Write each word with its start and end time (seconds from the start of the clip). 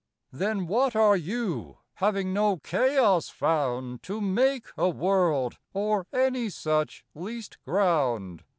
Then 0.31 0.65
what 0.65 0.95
are 0.95 1.15
You, 1.15 1.77
having 1.93 2.33
no 2.33 2.57
Chaos 2.57 3.29
found 3.29 4.01
To 4.01 4.19
make 4.19 4.65
a 4.75 4.89
World, 4.89 5.59
or 5.73 6.07
any 6.11 6.49
such 6.49 7.05
least 7.13 7.59
ground? 7.65 8.43